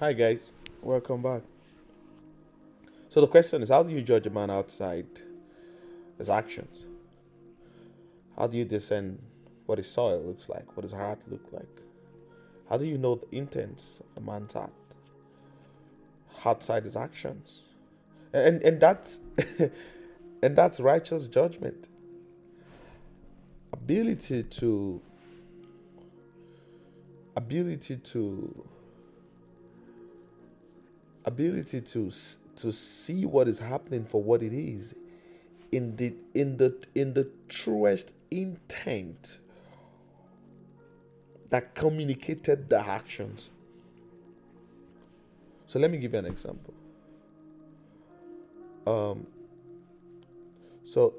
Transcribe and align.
Hi, 0.00 0.12
guys. 0.12 0.52
Welcome 0.80 1.22
back. 1.22 1.42
So, 3.08 3.20
the 3.20 3.26
question 3.26 3.64
is 3.64 3.68
how 3.68 3.82
do 3.82 3.90
you 3.90 4.00
judge 4.00 4.28
a 4.28 4.30
man 4.30 4.48
outside 4.48 5.08
his 6.16 6.28
actions? 6.28 6.84
How 8.36 8.46
do 8.46 8.56
you 8.56 8.64
discern 8.64 9.18
what 9.66 9.78
his 9.78 9.90
soil 9.90 10.22
looks 10.22 10.48
like? 10.48 10.76
What 10.76 10.84
his 10.84 10.92
heart 10.92 11.18
look 11.26 11.44
like? 11.50 11.82
How 12.70 12.76
do 12.76 12.84
you 12.84 12.96
know 12.96 13.16
the 13.16 13.36
intents 13.36 14.00
of 14.16 14.22
a 14.22 14.24
man's 14.24 14.54
heart 14.54 14.70
outside 16.44 16.84
his 16.84 16.94
actions? 16.94 17.62
And, 18.32 18.62
and 18.62 18.80
that's 18.80 19.18
and 19.58 20.56
that's 20.56 20.78
righteous 20.78 21.26
judgment. 21.26 21.88
Ability 23.72 24.44
to 24.44 25.02
ability 27.34 27.96
to 27.96 28.68
ability 31.28 31.82
to 31.82 32.10
to 32.56 32.72
see 32.72 33.24
what 33.26 33.46
is 33.46 33.58
happening 33.58 34.04
for 34.04 34.22
what 34.22 34.42
it 34.42 34.52
is 34.52 34.94
in 35.70 35.94
the 35.96 36.14
in 36.34 36.56
the 36.56 36.74
in 36.94 37.12
the 37.12 37.30
truest 37.48 38.14
intent 38.30 39.38
that 41.50 41.74
communicated 41.74 42.68
the 42.68 42.80
actions. 42.80 43.50
So 45.66 45.78
let 45.78 45.90
me 45.90 45.98
give 45.98 46.14
you 46.14 46.18
an 46.18 46.26
example. 46.26 46.74
Um 48.86 49.26
so 50.84 51.14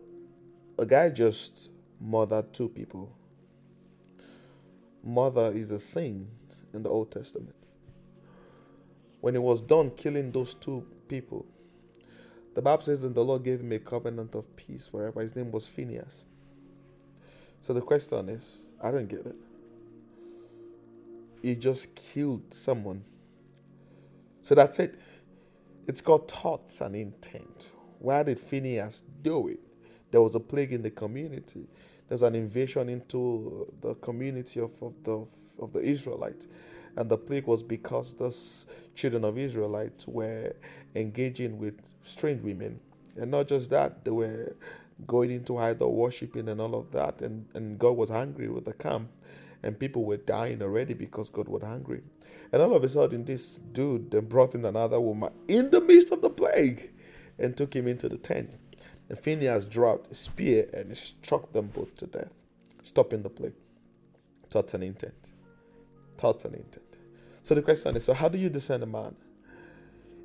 a 0.80 0.86
guy 0.86 1.10
just 1.10 1.70
murdered 2.02 2.52
two 2.52 2.70
people. 2.70 3.12
Murder 5.04 5.52
is 5.54 5.70
a 5.70 5.80
sin 5.80 6.28
in 6.74 6.82
the 6.82 6.90
old 6.90 7.12
testament 7.12 7.59
when 9.22 9.34
he 9.34 9.40
was 9.40 9.62
done 9.62 9.92
killing 9.92 10.32
those 10.32 10.54
two 10.54 10.86
people, 11.08 11.46
the 12.56 12.62
Bible 12.62 12.84
says, 12.84 13.04
and 13.04 13.16
the 13.16 13.24
Lord 13.24 13.44
gave 13.44 13.62
him 13.62 13.72
a 13.72 13.80
covenant 13.80 14.36
of 14.36 14.56
peace 14.56 14.88
forever. 14.88 15.22
His 15.22 15.36
name 15.36 15.52
was 15.52 15.68
Phineas. 15.68 16.26
So 17.62 17.74
the 17.74 17.82
question 17.82 18.30
is, 18.30 18.60
I 18.82 18.92
don't 18.92 19.08
get 19.08 19.26
it. 19.26 19.36
He 21.42 21.56
just 21.56 21.96
killed 21.96 22.54
someone. 22.54 23.04
So 24.42 24.56
that's 24.56 24.80
it. 24.80 25.00
It's 25.88 26.02
called 26.02 26.30
thoughts 26.30 26.82
and 26.82 26.96
intent. 26.96 27.74
Why 28.00 28.24
did 28.24 28.40
Phineas 28.40 29.04
do 29.22 29.48
it? 29.50 29.60
There 30.12 30.22
was 30.22 30.36
a 30.36 30.40
plague 30.40 30.74
in 30.74 30.82
the 30.82 30.92
community. 30.92 31.68
There's 32.08 32.24
an 32.24 32.36
invasion 32.36 32.90
into 32.90 33.72
the 33.82 33.94
community 33.96 34.60
of, 34.60 34.72
of 34.82 34.94
the 35.04 35.26
of 35.60 35.74
the 35.74 35.82
Israelites. 35.82 36.48
And 37.00 37.10
the 37.10 37.18
plague 37.18 37.48
was 37.48 37.64
because 37.64 38.14
the 38.14 38.36
children 38.94 39.24
of 39.24 39.38
Israelites 39.38 40.06
were 40.06 40.54
engaging 40.96 41.58
with 41.58 41.76
strange 42.04 42.42
women. 42.42 42.82
And 43.16 43.32
not 43.32 43.48
just 43.48 43.70
that, 43.70 44.04
they 44.04 44.12
were 44.12 44.54
going 45.08 45.32
into 45.32 45.58
idol 45.60 45.96
worshiping 45.96 46.50
and 46.50 46.60
all 46.60 46.76
of 46.76 46.92
that. 46.92 47.22
And, 47.22 47.46
and 47.54 47.80
God 47.80 47.96
was 47.96 48.12
angry 48.12 48.50
with 48.50 48.66
the 48.66 48.74
camp. 48.74 49.10
And 49.64 49.80
people 49.80 50.04
were 50.04 50.18
dying 50.18 50.62
already 50.62 50.94
because 50.94 51.30
God 51.30 51.48
was 51.48 51.64
angry. 51.64 52.02
And 52.52 52.62
all 52.62 52.76
of 52.76 52.84
a 52.84 52.90
sudden, 52.90 53.24
this 53.24 53.60
dude 53.72 54.12
then 54.12 54.26
brought 54.26 54.54
in 54.54 54.66
another 54.66 55.00
woman 55.00 55.32
in 55.48 55.70
the 55.70 55.80
midst 55.80 56.12
of 56.12 56.22
the 56.22 56.30
plague 56.30 56.92
and 57.38 57.56
took 57.56 57.74
him 57.74 57.88
into 57.88 58.10
the 58.10 58.18
tent. 58.18 58.58
And 59.08 59.18
Phineas 59.18 59.68
dropped 59.68 60.12
a 60.12 60.16
spear 60.16 60.70
and 60.74 60.98
struck 60.98 61.54
them 61.54 61.68
both 61.68 61.96
to 61.96 62.08
death, 62.08 62.34
stopping 62.84 63.24
the 63.24 63.30
plague. 63.30 63.54
Thoughts 64.50 64.74
and 64.74 64.84
intent 64.84 65.32
thoughts 66.20 66.44
and 66.44 66.54
intent. 66.54 66.89
So 67.50 67.56
the 67.56 67.64
question 67.64 67.96
is 67.96 68.04
so 68.04 68.14
how 68.14 68.30
do 68.30 68.38
you 68.38 68.48
discern 68.48 68.84
a 68.84 68.86
man? 68.86 69.16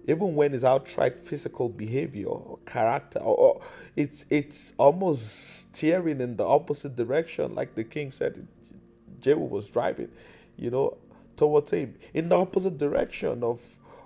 Even 0.06 0.34
when 0.34 0.53
his 0.53 0.62
outright 0.62 1.17
physical 1.17 1.70
behavior 1.70 2.27
or 2.27 2.58
character, 2.67 3.19
or, 3.19 3.34
or 3.34 3.62
it's 3.97 4.27
it's 4.28 4.75
almost 4.77 5.73
steering 5.74 6.20
in 6.20 6.36
the 6.36 6.45
opposite 6.45 6.96
direction, 6.96 7.55
like 7.55 7.77
the 7.77 7.83
king 7.83 8.11
said, 8.11 8.46
Jehu 9.23 9.40
was 9.40 9.70
driving, 9.70 10.11
you 10.58 10.68
know, 10.68 10.98
towards 11.34 11.70
him 11.70 11.95
in 12.13 12.29
the 12.29 12.36
opposite 12.36 12.77
direction 12.77 13.42
of 13.42 13.58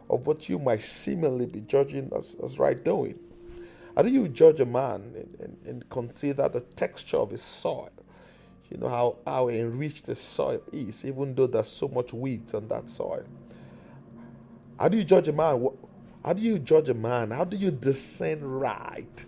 of 0.09 0.29
what 0.29 0.49
you 0.49 0.61
might 0.61 0.83
seemingly 0.83 1.47
be 1.47 1.63
judging 1.63 2.13
as, 2.17 2.37
as 2.41 2.61
right 2.61 2.85
doing. 2.85 3.19
How 3.97 4.03
do 4.03 4.11
you 4.11 4.29
judge 4.29 4.61
a 4.61 4.65
man 4.65 5.13
and, 5.17 5.37
and, 5.41 5.57
and 5.67 5.89
consider 5.89 6.49
the 6.49 6.61
texture 6.61 7.17
of 7.17 7.33
his 7.33 7.43
soil? 7.43 7.91
You 8.71 8.77
know 8.79 8.89
how, 8.89 9.17
how 9.27 9.49
enriched 9.49 10.07
the 10.07 10.15
soil 10.15 10.63
is, 10.73 11.05
even 11.05 11.35
though 11.35 11.47
there's 11.47 11.69
so 11.69 11.89
much 11.89 12.13
weeds 12.13 12.55
on 12.55 12.69
that 12.69 12.89
soil. 12.89 13.25
How 14.79 14.89
do 14.89 14.97
you 14.97 15.05
judge 15.05 15.29
a 15.29 15.33
man? 15.33 15.69
How 16.25 16.33
do 16.35 16.43
you 16.43 16.59
judge 16.59 16.89
a 16.89 16.95
man? 16.95 17.31
How 17.31 17.45
do 17.45 17.57
you 17.57 17.71
discern 17.71 18.45
right? 18.45 19.25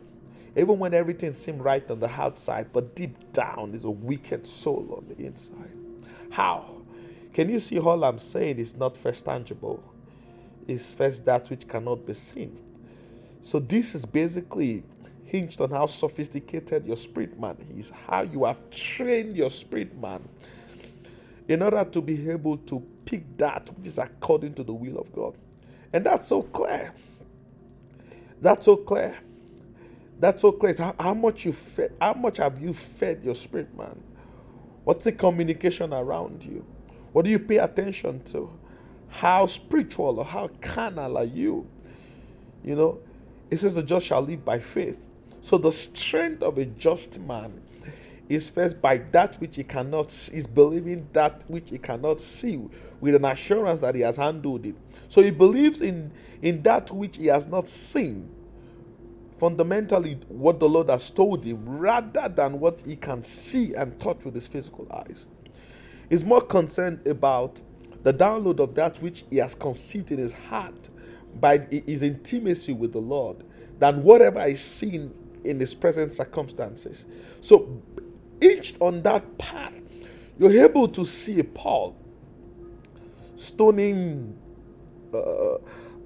Even 0.57 0.79
when 0.79 0.93
everything 0.93 1.33
seems 1.33 1.61
right 1.61 1.89
on 1.91 2.01
the 2.01 2.11
outside, 2.11 2.73
but 2.73 2.95
deep 2.95 3.33
down 3.33 3.73
is 3.75 3.85
a 3.85 3.91
wicked 3.91 4.47
soul 4.47 4.95
on 4.97 5.07
the 5.09 5.25
inside. 5.25 5.71
How? 6.31 6.83
Can 7.33 7.49
you 7.49 7.61
see 7.61 7.79
all 7.79 8.05
I'm 8.05 8.19
saying 8.19 8.59
is 8.59 8.77
not 8.77 8.97
first 8.97 9.25
tangible? 9.25 9.83
It's 10.67 10.93
first 10.93 11.25
that 11.25 11.49
which 11.49 11.67
cannot 11.67 12.05
be 12.05 12.15
seen. 12.15 12.59
So 13.43 13.59
this 13.59 13.95
is 13.95 14.05
basically 14.05 14.83
hinged 15.31 15.61
on 15.61 15.71
how 15.71 15.87
sophisticated 15.87 16.87
your 16.87 16.97
spirit 16.97 17.39
man 17.41 17.57
is, 17.77 17.91
how 18.09 18.23
you 18.23 18.45
have 18.45 18.59
trained 18.71 19.37
your 19.37 19.51
spirit 19.51 19.97
man 20.01 20.29
in 21.49 21.63
order 21.63 21.85
to 21.85 22.03
be 22.03 22.31
able 22.31 22.59
to 22.59 22.81
pick 23.07 23.37
that 23.39 23.71
which 23.77 23.89
is 23.89 23.99
according 23.99 24.55
to 24.55 24.65
the 24.65 24.75
will 24.75 24.99
of 24.99 25.13
God. 25.13 25.37
And 25.93 26.05
that's 26.07 26.27
so 26.29 26.43
clear. 26.43 26.93
That's 28.41 28.65
so 28.67 28.77
clear. 28.77 29.19
That's 30.19 30.43
so 30.43 30.53
clear. 30.53 30.75
How, 30.79 30.95
how 30.99 31.15
much 31.15 31.45
you 31.47 31.53
fed, 31.53 31.95
how 32.01 32.15
much 32.15 32.39
have 32.39 32.61
you 32.61 32.75
fed 32.75 33.23
your 33.25 33.37
spirit 33.37 33.77
man? 33.77 34.03
What's 34.85 35.05
the 35.05 35.13
communication 35.13 35.93
around 35.95 36.45
you? 36.45 36.67
What 37.13 37.25
do 37.25 37.31
you 37.31 37.39
pay 37.41 37.59
attention 37.59 38.23
to? 38.25 38.51
How 39.09 39.47
spiritual 39.47 40.21
or 40.21 40.27
how 40.27 40.49
carnal 40.61 41.19
are 41.19 41.25
you? 41.25 41.69
You 42.65 42.77
know, 42.77 43.01
it 43.51 43.59
says 43.59 43.77
the 43.77 43.85
just 43.85 44.07
shall 44.07 44.23
live 44.23 44.45
by 44.45 44.61
faith. 44.61 45.10
So 45.41 45.59
the 45.59 45.73
strength 45.73 46.43
of 46.43 46.59
a 46.59 46.67
just 46.67 47.19
man 47.21 47.61
is 48.29 48.49
first 48.49 48.81
by 48.81 48.99
that 49.11 49.37
which 49.37 49.57
he 49.57 49.65
cannot 49.65 50.07
is 50.33 50.47
believing 50.47 51.09
that 51.13 51.45
which 51.49 51.71
he 51.71 51.79
cannot 51.79 52.21
see 52.21 52.61
with 53.01 53.15
an 53.15 53.25
assurance 53.25 53.81
that 53.81 53.95
he 53.95 54.03
has 54.03 54.17
handled 54.17 54.67
it. 54.67 54.77
So 55.09 55.23
he 55.23 55.31
believes 55.31 55.81
in 55.81 56.13
in 56.43 56.63
that 56.63 56.91
which 56.91 57.17
he 57.17 57.27
has 57.27 57.47
not 57.47 57.69
seen. 57.69 58.31
Fundamentally, 59.37 60.21
what 60.29 60.61
the 60.61 60.69
Lord 60.69 60.91
has 60.91 61.11
told 61.11 61.45
him, 61.45 61.65
rather 61.67 62.29
than 62.29 62.61
what 62.61 62.83
he 62.83 62.95
can 62.95 63.23
see 63.23 63.75
and 63.75 63.99
touch 63.99 64.25
with 64.25 64.35
his 64.35 64.47
physical 64.47 64.87
eyes. 64.93 65.27
He's 66.11 66.25
more 66.25 66.43
concerned 66.43 67.07
about 67.07 67.63
the 68.03 68.13
download 68.13 68.61
of 68.61 68.75
that 68.75 69.01
which 69.01 69.25
he 69.31 69.39
has 69.39 69.55
conceived 69.55 70.11
in 70.11 70.19
his 70.19 70.33
heart 70.33 70.91
by 71.41 71.59
his 71.59 72.03
intimacy 72.03 72.73
with 72.73 72.93
the 72.93 72.99
Lord 73.01 73.45
than 73.79 74.03
whatever 74.03 74.43
is 74.43 74.61
seen 74.61 75.15
in 75.45 75.61
his 75.61 75.75
present 75.75 76.13
circumstances. 76.13 77.07
So, 77.41 77.83
inched 78.41 78.77
on 78.81 79.03
that 79.03 79.39
path, 79.39 79.73
you're 80.39 80.65
able 80.65 80.89
to 80.89 81.05
see 81.05 81.43
Paul 81.43 81.97
stoning, 83.37 84.39
uh, 85.13 85.19
uh, 85.19 85.59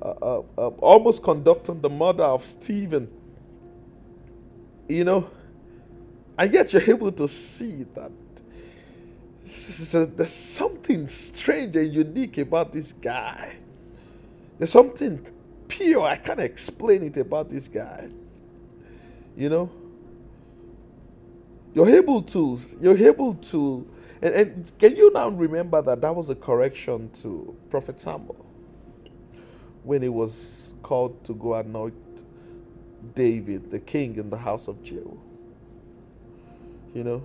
uh, 0.02 0.42
uh, 0.58 0.68
almost 0.78 1.22
conducting 1.22 1.80
the 1.80 1.90
murder 1.90 2.24
of 2.24 2.42
Stephen. 2.42 3.10
You 4.88 5.04
know, 5.04 5.30
and 6.36 6.52
yet 6.52 6.72
you're 6.72 6.90
able 6.90 7.12
to 7.12 7.28
see 7.28 7.84
that 7.94 8.12
there's 10.16 10.32
something 10.32 11.06
strange 11.08 11.76
and 11.76 11.94
unique 11.94 12.38
about 12.38 12.72
this 12.72 12.92
guy. 12.92 13.56
There's 14.58 14.70
something 14.70 15.24
pure. 15.68 16.02
I 16.02 16.16
can't 16.16 16.40
explain 16.40 17.02
it 17.04 17.16
about 17.16 17.48
this 17.48 17.68
guy. 17.68 18.08
You 19.36 19.48
know? 19.48 19.70
You're 21.74 21.90
able 21.90 22.22
to, 22.22 22.58
you're 22.80 22.96
able 22.96 23.34
to, 23.34 23.86
and, 24.22 24.34
and 24.34 24.78
can 24.78 24.96
you 24.96 25.12
now 25.12 25.28
remember 25.28 25.82
that 25.82 26.00
that 26.02 26.14
was 26.14 26.30
a 26.30 26.36
correction 26.36 27.10
to 27.22 27.56
Prophet 27.68 27.98
Samuel 27.98 28.46
when 29.82 30.02
he 30.02 30.08
was 30.08 30.74
called 30.82 31.24
to 31.24 31.34
go 31.34 31.54
anoint 31.54 32.24
David, 33.14 33.70
the 33.70 33.80
king 33.80 34.16
in 34.16 34.30
the 34.30 34.38
house 34.38 34.68
of 34.68 34.82
Jehu? 34.84 35.18
You 36.94 37.04
know? 37.04 37.24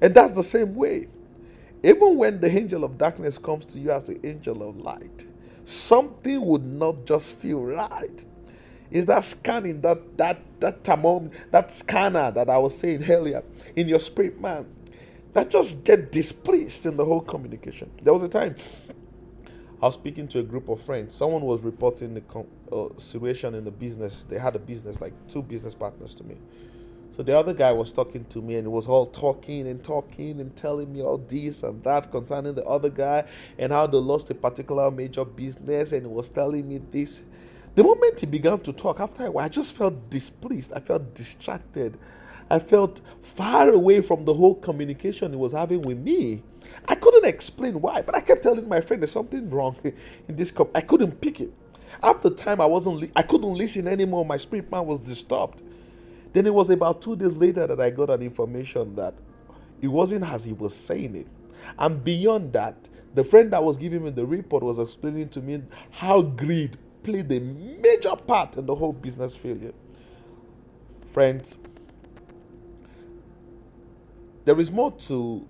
And 0.00 0.14
that's 0.14 0.34
the 0.34 0.44
same 0.44 0.74
way. 0.74 1.08
Even 1.82 2.16
when 2.16 2.40
the 2.40 2.50
angel 2.50 2.84
of 2.84 2.98
darkness 2.98 3.38
comes 3.38 3.64
to 3.66 3.78
you 3.78 3.90
as 3.90 4.06
the 4.06 4.24
angel 4.26 4.68
of 4.68 4.76
light, 4.76 5.26
something 5.64 6.44
would 6.44 6.64
not 6.64 7.06
just 7.06 7.36
feel 7.38 7.62
right 7.62 8.24
is 8.90 9.06
that 9.06 9.24
scanning 9.24 9.80
that 9.82 10.18
that 10.18 10.40
that 10.60 10.84
thermom 10.84 11.32
that 11.50 11.72
scanner 11.72 12.30
that 12.32 12.50
I 12.50 12.58
was 12.58 12.78
saying 12.78 13.04
earlier 13.10 13.42
in 13.76 13.88
your 13.88 14.00
spirit 14.00 14.40
man 14.40 14.66
that 15.34 15.50
just 15.50 15.84
get 15.84 16.12
displeased 16.12 16.86
in 16.86 16.96
the 16.96 17.04
whole 17.04 17.20
communication. 17.22 17.90
There 18.02 18.12
was 18.14 18.22
a 18.22 18.28
time 18.28 18.56
I 19.82 19.86
was 19.86 19.94
speaking 19.94 20.28
to 20.30 20.40
a 20.40 20.42
group 20.42 20.68
of 20.70 20.80
friends. 20.80 21.14
Someone 21.14 21.42
was 21.42 21.62
reporting 21.62 22.14
the 22.14 22.22
com- 22.22 22.48
uh, 22.72 22.88
situation 22.98 23.54
in 23.54 23.64
the 23.64 23.70
business. 23.70 24.24
They 24.28 24.38
had 24.38 24.56
a 24.56 24.58
business, 24.60 25.00
like 25.00 25.14
two 25.28 25.42
business 25.42 25.74
partners 25.74 26.16
to 26.16 26.24
me. 26.24 26.36
So 27.16 27.22
the 27.22 27.36
other 27.38 27.54
guy 27.54 27.72
was 27.72 27.92
talking 27.92 28.24
to 28.26 28.42
me 28.42 28.56
and 28.56 28.64
he 28.66 28.68
was 28.70 28.88
all 28.88 29.06
talking 29.06 29.68
and 29.68 29.82
talking 29.84 30.40
and 30.40 30.54
telling 30.56 30.92
me 30.92 31.02
all 31.02 31.18
this 31.18 31.62
and 31.62 31.82
that 31.84 32.10
concerning 32.10 32.54
the 32.56 32.64
other 32.64 32.90
guy 32.90 33.24
and 33.58 33.72
how 33.72 33.86
they 33.86 33.98
lost 33.98 34.30
a 34.30 34.34
particular 34.34 34.90
major 34.90 35.24
business 35.24 35.92
and 35.92 36.02
he 36.06 36.08
was 36.12 36.28
telling 36.30 36.68
me 36.68 36.80
this. 36.92 37.22
The 37.78 37.84
moment 37.84 38.18
he 38.18 38.26
began 38.26 38.58
to 38.62 38.72
talk, 38.72 38.98
after 38.98 39.26
a 39.26 39.30
while, 39.30 39.44
I 39.44 39.48
just 39.48 39.72
felt 39.72 40.10
displeased. 40.10 40.72
I 40.72 40.80
felt 40.80 41.14
distracted. 41.14 41.96
I 42.50 42.58
felt 42.58 43.00
far 43.22 43.68
away 43.68 44.00
from 44.00 44.24
the 44.24 44.34
whole 44.34 44.56
communication 44.56 45.30
he 45.30 45.36
was 45.36 45.52
having 45.52 45.82
with 45.82 45.96
me. 45.96 46.42
I 46.88 46.96
couldn't 46.96 47.24
explain 47.24 47.80
why, 47.80 48.02
but 48.02 48.16
I 48.16 48.20
kept 48.20 48.42
telling 48.42 48.68
my 48.68 48.80
friend 48.80 49.00
there's 49.00 49.12
something 49.12 49.48
wrong 49.48 49.76
in 49.84 50.34
this 50.34 50.50
cup. 50.50 50.76
I 50.76 50.80
couldn't 50.80 51.20
pick 51.20 51.40
it. 51.40 51.52
After 52.02 52.30
time, 52.30 52.60
I 52.60 52.66
wasn't. 52.66 52.96
Li- 52.96 53.12
I 53.14 53.22
couldn't 53.22 53.54
listen 53.54 53.86
anymore. 53.86 54.24
My 54.24 54.38
spirit 54.38 54.68
man 54.72 54.84
was 54.84 54.98
disturbed. 54.98 55.62
Then 56.32 56.46
it 56.46 56.54
was 56.54 56.70
about 56.70 57.00
two 57.00 57.14
days 57.14 57.36
later 57.36 57.68
that 57.68 57.80
I 57.80 57.90
got 57.90 58.10
an 58.10 58.22
information 58.22 58.96
that 58.96 59.14
it 59.80 59.86
wasn't 59.86 60.24
as 60.24 60.44
he 60.44 60.52
was 60.52 60.74
saying 60.74 61.14
it. 61.14 61.28
And 61.78 62.02
beyond 62.02 62.54
that, 62.54 62.74
the 63.14 63.22
friend 63.22 63.52
that 63.52 63.62
was 63.62 63.76
giving 63.76 64.02
me 64.02 64.10
the 64.10 64.26
report 64.26 64.64
was 64.64 64.80
explaining 64.80 65.28
to 65.28 65.40
me 65.40 65.62
how 65.92 66.22
greed 66.22 66.76
played 67.08 67.32
a 67.32 67.40
major 67.40 68.14
part 68.16 68.58
in 68.58 68.66
the 68.66 68.74
whole 68.74 68.92
business 68.92 69.34
failure. 69.34 69.72
Friends, 71.06 71.56
there 74.44 74.60
is 74.60 74.70
more 74.70 74.92
to 74.92 75.48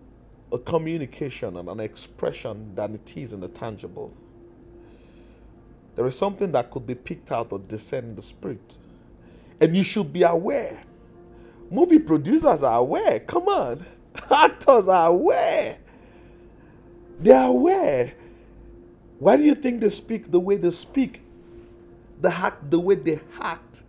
a 0.53 0.59
communication 0.59 1.57
and 1.57 1.69
an 1.69 1.81
expression 1.81 2.73
than 2.77 2.95
it 2.95 3.17
is 3.17 3.33
in 3.33 3.41
the 3.41 3.49
tangible. 3.49 4.13
There 5.97 6.07
is 6.07 6.17
something 6.17 6.53
that 6.53 6.71
could 6.71 6.87
be 6.87 6.95
picked 6.95 7.33
out 7.33 7.49
or 7.51 7.59
discerned 7.59 8.11
in 8.11 8.17
the 8.17 8.23
spirit. 8.23 8.79
And 9.61 9.77
you 9.77 9.83
should 9.83 10.13
be 10.13 10.23
aware. 10.23 10.81
Movie 11.73 11.99
producers 11.99 12.63
are 12.63 12.79
aware. 12.79 13.19
Come 13.19 13.49
on. 13.49 13.85
Actors 14.31 14.87
are 14.87 15.09
aware. 15.09 15.79
They 17.21 17.33
are 17.33 17.49
aware. 17.49 18.15
Why 19.19 19.37
do 19.37 19.43
you 19.43 19.57
think 19.57 19.81
they 19.81 19.91
speak 19.91 20.31
the 20.31 20.39
way 20.39 20.57
they 20.57 20.71
speak? 20.71 21.23
The 22.21 22.31
act, 22.31 22.71
the 22.71 22.81
way 22.81 22.97
they 22.97 23.21
act, 23.41 23.85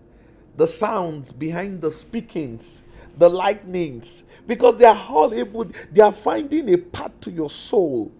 the 0.55 0.67
sounds 0.67 1.31
behind 1.31 1.81
the 1.81 1.91
speakings, 1.91 2.83
the 3.17 3.29
lightnings, 3.29 4.23
because 4.45 4.77
they 4.77 4.85
are 4.85 5.05
all 5.09 5.33
able, 5.33 5.65
they 5.91 6.01
are 6.01 6.11
finding 6.11 6.73
a 6.73 6.77
path 6.77 7.19
to 7.21 7.31
your 7.31 7.49
soul, 7.49 8.11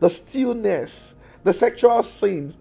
the 0.00 0.08
stillness, 0.08 1.14
the 1.44 1.52
sexual 1.52 2.02
sins. 2.02 2.58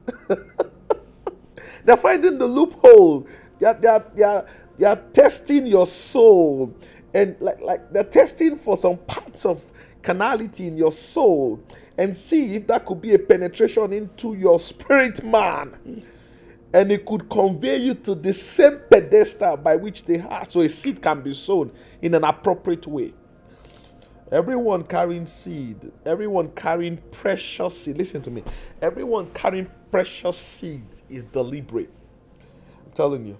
they're 1.86 1.98
finding 1.98 2.38
the 2.38 2.48
loophole. 2.48 3.28
They 3.60 3.68
are, 3.68 3.74
they, 3.74 3.88
are, 3.88 4.06
they, 4.16 4.24
are, 4.24 4.46
they 4.78 4.86
are 4.86 5.02
testing 5.14 5.68
your 5.68 5.88
soul. 5.88 6.74
And 7.14 7.36
like, 7.40 7.62
like 7.62 7.92
they're 7.92 8.04
testing 8.04 8.56
for 8.56 8.78
some 8.78 8.98
parts 8.98 9.46
of 9.46 9.64
carnality 10.02 10.68
in 10.68 10.78
your 10.78 10.92
soul 10.92 11.64
and 11.98 12.18
see 12.18 12.56
if 12.56 12.68
that 12.68 12.86
could 12.86 13.02
be 13.02 13.14
a 13.14 13.20
penetration 13.20 13.94
into 13.94 14.34
your 14.34 14.60
spirit 14.60 15.24
man 15.24 16.04
and 16.74 16.92
it 16.92 17.06
could 17.06 17.30
convey 17.30 17.78
you 17.78 17.94
to 17.96 18.16
the 18.16 18.34
same 18.34 18.80
pedestal 18.90 19.58
by 19.58 19.76
which 19.76 20.06
they 20.06 20.22
are. 20.22 20.46
So 20.50 20.62
a 20.62 20.70
seed 20.70 21.02
can 21.02 21.22
be 21.22 21.34
sown 21.34 21.72
in 22.02 22.14
an 22.16 22.24
appropriate 22.24 22.88
way. 22.88 23.14
Everyone 24.32 24.84
carrying 24.84 25.26
seed, 25.26 25.92
everyone 26.06 26.52
carrying 26.52 26.98
precious 27.12 27.82
seed. 27.82 27.98
Listen 27.98 28.22
to 28.22 28.32
me. 28.32 28.44
Everyone 28.82 29.30
carrying 29.34 29.70
precious 29.92 30.38
seed 30.38 30.86
is 31.10 31.26
deliberate. 31.26 31.92
I'm 32.86 32.92
telling 32.94 33.26
you, 33.26 33.38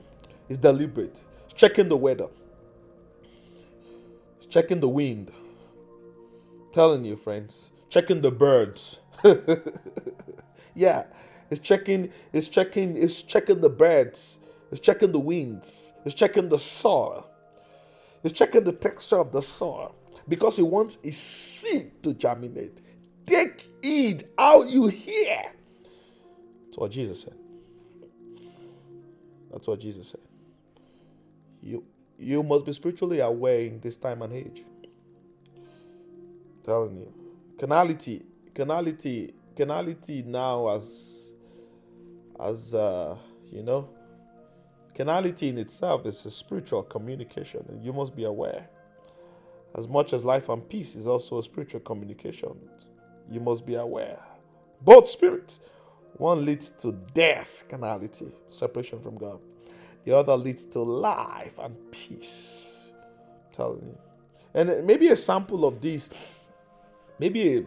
it's 0.50 0.60
deliberate. 0.60 1.24
It's 1.46 1.54
checking 1.54 1.90
the 1.90 1.98
weather, 1.98 2.28
it's 4.38 4.48
checking 4.48 4.82
the 4.82 4.90
wind. 4.90 5.32
I'm 6.54 6.74
telling 6.74 7.06
you, 7.06 7.16
friends, 7.16 7.72
checking 7.90 8.22
the 8.22 8.32
birds. 8.32 9.00
yeah, 10.76 11.06
it's 11.52 11.60
checking, 11.60 12.12
it's 12.34 12.50
checking, 12.50 12.98
it's 12.98 13.22
checking 13.22 13.62
the 13.62 13.70
birds. 13.70 14.40
It's 14.72 14.80
checking 14.80 15.12
the 15.12 15.20
winds. 15.20 15.94
It's 16.06 16.16
checking 16.16 16.50
the 16.50 16.60
soil. 16.60 17.28
It's 18.24 18.38
checking 18.38 18.64
the 18.64 18.72
texture 18.72 19.18
of 19.18 19.32
the 19.34 19.42
soil 19.42 19.96
because 20.30 20.56
he 20.56 20.64
wants 20.64 20.98
a 21.04 21.12
seed 21.12 22.04
to 22.04 22.14
germinate. 22.14 22.80
Take 23.26 23.70
heed 23.84 24.26
how 24.38 24.64
you 24.64 24.88
hear. 24.88 25.44
That's 26.66 26.78
what 26.78 26.92
Jesus 26.92 27.22
said. 27.22 27.36
That's 29.52 29.68
what 29.68 29.80
Jesus 29.80 30.10
said. 30.10 30.22
You 31.62 31.84
you 32.18 32.44
must 32.44 32.66
be 32.66 32.74
spiritually 32.74 33.20
aware 33.20 33.62
in 33.62 33.80
this 33.82 33.98
time 33.98 34.22
and 34.22 34.34
age. 34.34 34.64
I'm 36.46 36.64
telling 36.64 36.98
you. 36.98 37.14
Carnality, 37.60 38.24
carnality, 38.56 39.34
carnality 39.58 40.24
now 40.24 40.70
as 40.70 41.31
as 42.42 42.74
uh, 42.74 43.16
you 43.52 43.64
know, 43.64 43.90
carnality 44.96 45.50
in 45.50 45.58
itself 45.58 46.06
is 46.06 46.26
a 46.26 46.32
spiritual 46.32 46.84
communication, 46.84 47.64
and 47.70 47.84
you 47.84 47.94
must 47.94 48.16
be 48.16 48.24
aware. 48.24 48.68
As 49.76 49.88
much 49.88 50.14
as 50.14 50.26
life 50.26 50.50
and 50.50 50.68
peace 50.68 50.96
is 50.96 51.08
also 51.08 51.40
a 51.40 51.44
spiritual 51.44 51.80
communication, 51.82 52.58
you 53.30 53.40
must 53.40 53.66
be 53.66 53.76
aware. 53.76 54.20
Both 54.82 55.08
spirits. 55.08 55.60
One 56.18 56.46
leads 56.46 56.70
to 56.72 56.92
death, 57.14 57.64
carnality, 57.70 58.32
separation 58.50 59.00
from 59.00 59.18
God. 59.18 59.40
The 60.04 60.18
other 60.18 60.36
leads 60.36 60.66
to 60.66 60.82
life 60.82 61.58
and 61.58 61.76
peace. 61.92 62.92
I'm 62.94 63.54
telling 63.54 63.86
you. 63.86 63.98
And 64.54 64.86
maybe 64.86 65.08
a 65.08 65.16
sample 65.16 65.66
of 65.66 65.80
this, 65.80 66.10
maybe 67.18 67.58
a 67.58 67.64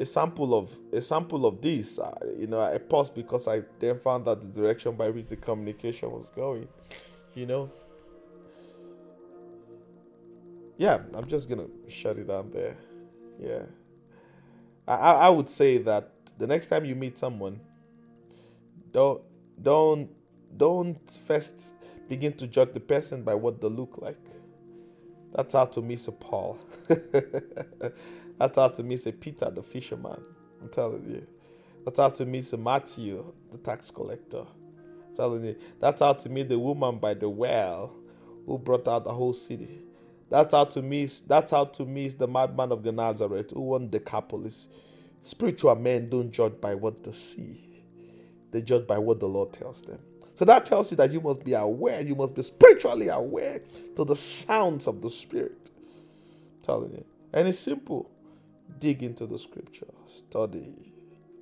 a 0.00 0.04
sample 0.04 0.54
of 0.54 0.76
a 0.92 1.00
sample 1.00 1.46
of 1.46 1.60
this. 1.60 1.98
Uh, 1.98 2.12
you 2.38 2.46
know, 2.46 2.60
I 2.60 2.78
paused 2.78 3.14
because 3.14 3.48
I 3.48 3.62
then 3.78 3.98
found 3.98 4.24
that 4.26 4.40
the 4.40 4.48
direction 4.48 4.96
by 4.96 5.10
which 5.10 5.26
the 5.28 5.36
communication 5.36 6.10
was 6.10 6.28
going. 6.30 6.68
You 7.34 7.46
know. 7.46 7.70
Yeah, 10.76 11.00
I'm 11.14 11.26
just 11.26 11.48
gonna 11.48 11.68
shut 11.88 12.18
it 12.18 12.26
down 12.26 12.50
there. 12.52 12.76
Yeah. 13.38 13.62
I, 14.86 14.94
I 14.94 15.30
would 15.30 15.48
say 15.48 15.78
that 15.78 16.10
the 16.38 16.46
next 16.46 16.66
time 16.66 16.84
you 16.84 16.94
meet 16.94 17.18
someone, 17.18 17.60
don't 18.92 19.22
don't 19.62 20.10
don't 20.56 21.10
first 21.10 21.74
begin 22.08 22.32
to 22.34 22.46
judge 22.46 22.72
the 22.72 22.80
person 22.80 23.22
by 23.22 23.34
what 23.34 23.60
they 23.60 23.68
look 23.68 23.98
like. 23.98 24.18
That's 25.34 25.54
how 25.54 25.64
to 25.66 25.82
miss 25.82 26.06
a 26.06 26.12
Paul. 26.12 26.58
That's 28.38 28.58
how 28.58 28.68
to 28.68 28.82
miss 28.82 29.06
a 29.06 29.12
Peter, 29.12 29.50
the 29.50 29.62
fisherman. 29.62 30.22
I'm 30.60 30.68
telling 30.68 31.08
you. 31.08 31.26
That's 31.84 31.98
how 31.98 32.08
to 32.10 32.24
miss 32.26 32.52
a 32.52 32.56
Matthew, 32.56 33.32
the 33.50 33.58
tax 33.58 33.90
collector. 33.90 34.44
I'm 35.08 35.14
telling 35.14 35.44
you. 35.44 35.56
That's 35.80 36.00
how 36.00 36.14
to 36.14 36.28
meet 36.28 36.48
the 36.48 36.58
woman 36.58 36.98
by 36.98 37.14
the 37.14 37.28
well 37.28 37.94
who 38.46 38.58
brought 38.58 38.88
out 38.88 39.04
the 39.04 39.12
whole 39.12 39.34
city. 39.34 39.82
That's 40.30 40.52
how 40.52 40.64
to 40.64 40.82
miss. 40.82 41.20
That's 41.20 41.52
how 41.52 41.66
to 41.66 41.84
miss 41.84 42.14
the 42.14 42.26
madman 42.26 42.72
of 42.72 42.82
the 42.82 42.92
Nazareth 42.92 43.52
who 43.52 43.60
won 43.60 43.90
Decapolis. 43.90 44.68
Spiritual 45.22 45.76
men 45.76 46.08
don't 46.08 46.30
judge 46.32 46.60
by 46.60 46.74
what 46.74 47.04
they 47.04 47.12
see; 47.12 47.84
they 48.50 48.60
judge 48.62 48.86
by 48.86 48.98
what 48.98 49.20
the 49.20 49.28
Lord 49.28 49.52
tells 49.52 49.82
them. 49.82 49.98
So 50.34 50.44
that 50.46 50.66
tells 50.66 50.90
you 50.90 50.96
that 50.96 51.12
you 51.12 51.20
must 51.20 51.44
be 51.44 51.52
aware. 51.52 52.00
You 52.00 52.14
must 52.16 52.34
be 52.34 52.42
spiritually 52.42 53.08
aware 53.08 53.60
to 53.96 54.04
the 54.04 54.16
sounds 54.16 54.86
of 54.86 55.00
the 55.02 55.10
Spirit. 55.10 55.70
I'm 55.76 56.62
telling 56.62 56.92
you, 56.92 57.04
and 57.32 57.46
it's 57.46 57.58
simple 57.58 58.10
dig 58.78 59.02
into 59.02 59.26
the 59.26 59.38
scripture, 59.38 59.86
study, 60.08 60.92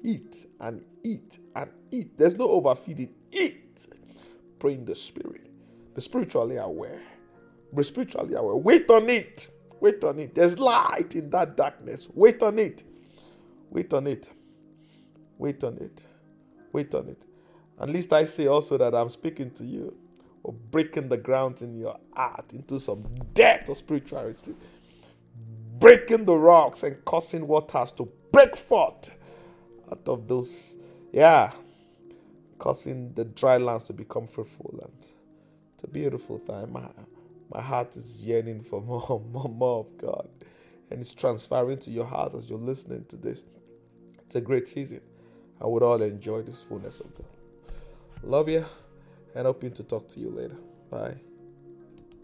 eat 0.02 0.46
and 0.60 0.84
eat 1.02 1.38
and 1.56 1.70
eat. 1.90 2.16
There's 2.16 2.34
no 2.34 2.48
overfeeding. 2.48 3.10
Eat. 3.30 3.86
Pray 4.58 4.74
in 4.74 4.84
the 4.84 4.94
spirit. 4.94 5.50
Be 5.94 6.00
spiritually 6.00 6.56
aware. 6.56 7.00
Be 7.74 7.82
spiritually 7.82 8.34
aware. 8.34 8.56
Wait 8.56 8.90
on 8.90 9.08
it. 9.08 9.48
Wait 9.80 10.02
on 10.04 10.18
it. 10.20 10.34
There's 10.34 10.58
light 10.58 11.16
in 11.16 11.30
that 11.30 11.56
darkness. 11.56 12.08
Wait 12.14 12.42
on 12.42 12.58
it. 12.58 12.84
Wait 13.70 13.92
on 13.92 14.06
it. 14.06 14.28
Wait 15.38 15.64
on 15.64 15.78
it. 15.78 16.06
Wait 16.72 16.94
on 16.94 17.08
it. 17.08 17.22
At 17.80 17.88
least 17.90 18.12
I 18.12 18.24
say 18.26 18.46
also 18.46 18.78
that 18.78 18.94
I'm 18.94 19.08
speaking 19.08 19.50
to 19.52 19.64
you 19.64 19.96
or 20.44 20.52
breaking 20.52 21.08
the 21.08 21.16
ground 21.16 21.62
in 21.62 21.74
your 21.78 21.98
heart 22.14 22.52
into 22.52 22.78
some 22.78 23.04
depth 23.34 23.68
of 23.70 23.76
spirituality 23.76 24.54
breaking 25.78 26.24
the 26.24 26.34
rocks 26.36 26.82
and 26.82 27.04
causing 27.04 27.46
waters 27.46 27.92
to 27.92 28.08
break 28.32 28.56
forth 28.56 29.10
out 29.90 30.02
of 30.06 30.28
those, 30.28 30.76
yeah, 31.12 31.52
causing 32.58 33.12
the 33.14 33.24
dry 33.24 33.56
lands 33.58 33.84
to 33.86 33.92
become 33.92 34.26
fruitful. 34.26 34.78
And 34.82 35.06
it's 35.74 35.84
a 35.84 35.88
beautiful 35.88 36.38
time. 36.40 36.72
My, 36.72 36.88
my 37.52 37.60
heart 37.62 37.96
is 37.96 38.18
yearning 38.18 38.62
for 38.62 38.80
more, 38.82 39.22
more, 39.32 39.48
more 39.48 39.80
of 39.80 39.98
God. 39.98 40.28
And 40.90 41.00
it's 41.00 41.14
transferring 41.14 41.78
to 41.80 41.90
your 41.90 42.04
heart 42.04 42.34
as 42.34 42.48
you're 42.50 42.58
listening 42.58 43.04
to 43.08 43.16
this. 43.16 43.44
It's 44.20 44.34
a 44.36 44.40
great 44.40 44.68
season. 44.68 45.00
and 45.60 45.70
we'd 45.70 45.82
all 45.82 46.02
enjoy 46.02 46.42
this 46.42 46.62
fullness 46.62 47.00
of 47.00 47.14
God. 47.16 47.26
Love 48.22 48.48
you 48.48 48.64
and 49.34 49.46
hoping 49.46 49.72
to 49.72 49.82
talk 49.82 50.08
to 50.08 50.20
you 50.20 50.30
later. 50.30 50.56
Bye. 50.90 51.31